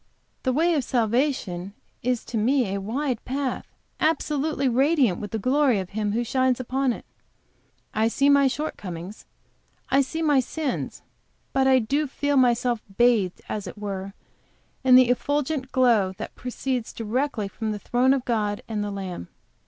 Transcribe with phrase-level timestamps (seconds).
[0.41, 3.67] The way of salvation is to me a wide path,
[3.99, 7.05] absolutely radiant with the glory of Him who shines upon it;
[7.93, 9.27] I see my shortcomings;
[9.91, 11.03] I see my sins,
[11.53, 14.15] but I feel myself bathed, as it were,
[14.83, 19.27] in the effulgent glow that proceeds directly from the throne of God and the Lamb.